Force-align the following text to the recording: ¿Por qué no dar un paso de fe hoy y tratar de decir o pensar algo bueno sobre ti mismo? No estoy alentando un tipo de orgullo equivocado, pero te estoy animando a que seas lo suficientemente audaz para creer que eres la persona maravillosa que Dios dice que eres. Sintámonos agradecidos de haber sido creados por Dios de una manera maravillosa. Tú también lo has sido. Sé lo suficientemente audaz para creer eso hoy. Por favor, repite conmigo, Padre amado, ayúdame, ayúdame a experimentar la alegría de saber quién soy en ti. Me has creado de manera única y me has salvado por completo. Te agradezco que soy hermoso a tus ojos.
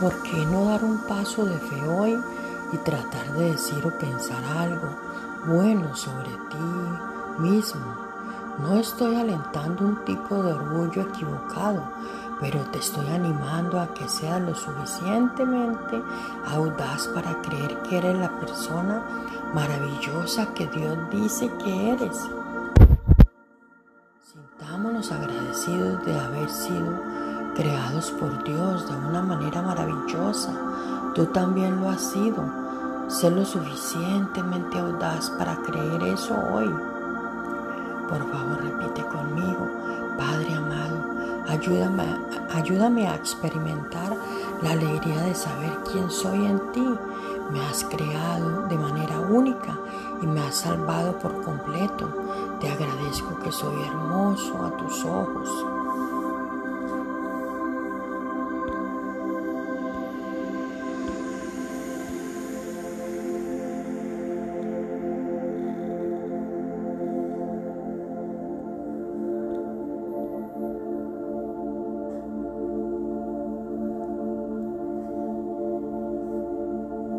¿Por 0.00 0.12
qué 0.22 0.44
no 0.46 0.64
dar 0.64 0.82
un 0.82 0.98
paso 1.06 1.44
de 1.44 1.56
fe 1.56 1.88
hoy 1.88 2.18
y 2.72 2.76
tratar 2.78 3.32
de 3.34 3.52
decir 3.52 3.86
o 3.86 3.96
pensar 3.96 4.42
algo 4.44 4.88
bueno 5.46 5.94
sobre 5.94 6.30
ti 6.50 7.38
mismo? 7.38 7.94
No 8.58 8.74
estoy 8.74 9.14
alentando 9.14 9.84
un 9.84 10.04
tipo 10.04 10.42
de 10.42 10.52
orgullo 10.52 11.02
equivocado, 11.02 11.80
pero 12.40 12.60
te 12.72 12.78
estoy 12.78 13.06
animando 13.06 13.80
a 13.80 13.94
que 13.94 14.08
seas 14.08 14.40
lo 14.40 14.56
suficientemente 14.56 16.02
audaz 16.52 17.06
para 17.08 17.40
creer 17.42 17.80
que 17.82 17.98
eres 17.98 18.18
la 18.18 18.40
persona 18.40 19.00
maravillosa 19.54 20.52
que 20.54 20.66
Dios 20.66 20.98
dice 21.12 21.48
que 21.62 21.90
eres. 21.92 22.28
Sintámonos 24.20 25.12
agradecidos 25.12 26.04
de 26.04 26.18
haber 26.18 26.50
sido 26.50 27.23
creados 27.54 28.10
por 28.12 28.42
Dios 28.44 28.88
de 28.88 28.96
una 28.96 29.22
manera 29.22 29.62
maravillosa. 29.62 30.52
Tú 31.14 31.26
también 31.26 31.80
lo 31.80 31.90
has 31.90 32.00
sido. 32.00 32.44
Sé 33.08 33.30
lo 33.30 33.44
suficientemente 33.44 34.78
audaz 34.78 35.30
para 35.30 35.56
creer 35.56 36.02
eso 36.04 36.34
hoy. 36.52 36.68
Por 38.08 38.18
favor, 38.30 38.62
repite 38.62 39.02
conmigo, 39.06 39.68
Padre 40.18 40.54
amado, 40.54 40.98
ayúdame, 41.48 42.04
ayúdame 42.54 43.08
a 43.08 43.14
experimentar 43.14 44.16
la 44.62 44.70
alegría 44.70 45.20
de 45.22 45.34
saber 45.34 45.72
quién 45.90 46.10
soy 46.10 46.44
en 46.46 46.60
ti. 46.72 46.86
Me 47.52 47.60
has 47.66 47.84
creado 47.84 48.66
de 48.68 48.78
manera 48.78 49.20
única 49.20 49.76
y 50.22 50.26
me 50.26 50.40
has 50.40 50.56
salvado 50.56 51.18
por 51.18 51.42
completo. 51.42 52.08
Te 52.60 52.70
agradezco 52.70 53.38
que 53.42 53.52
soy 53.52 53.82
hermoso 53.82 54.64
a 54.64 54.76
tus 54.76 55.04
ojos. 55.04 55.50